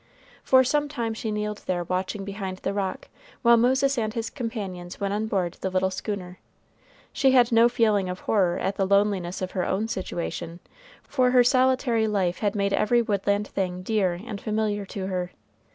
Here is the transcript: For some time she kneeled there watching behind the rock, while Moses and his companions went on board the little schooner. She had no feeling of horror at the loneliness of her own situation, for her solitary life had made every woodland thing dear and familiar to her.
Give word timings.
For 0.41 0.63
some 0.63 0.89
time 0.89 1.13
she 1.13 1.29
kneeled 1.29 1.59
there 1.67 1.83
watching 1.83 2.25
behind 2.25 2.57
the 2.57 2.73
rock, 2.73 3.07
while 3.43 3.55
Moses 3.55 3.99
and 3.99 4.11
his 4.15 4.31
companions 4.31 4.99
went 4.99 5.13
on 5.13 5.27
board 5.27 5.57
the 5.61 5.69
little 5.69 5.91
schooner. 5.91 6.39
She 7.13 7.33
had 7.33 7.51
no 7.51 7.69
feeling 7.69 8.09
of 8.09 8.21
horror 8.21 8.57
at 8.57 8.77
the 8.77 8.87
loneliness 8.87 9.43
of 9.43 9.51
her 9.51 9.63
own 9.63 9.87
situation, 9.87 10.59
for 11.03 11.29
her 11.29 11.43
solitary 11.43 12.07
life 12.07 12.39
had 12.39 12.55
made 12.55 12.73
every 12.73 13.03
woodland 13.03 13.49
thing 13.49 13.83
dear 13.83 14.19
and 14.25 14.41
familiar 14.41 14.87
to 14.87 15.05
her. 15.05 15.33